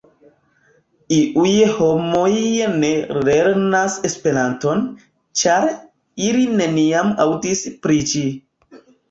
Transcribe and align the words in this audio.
Iuj 1.17 1.51
homoj 1.73 2.31
ne 2.83 2.89
lernas 3.27 3.99
Esperanton, 4.09 4.81
ĉar 5.43 5.69
ili 6.31 6.49
neniam 6.63 7.13
aŭdis 7.29 7.63
pri 7.87 8.03
ĝi. 8.15 8.27